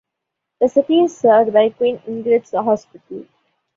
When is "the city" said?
0.59-1.01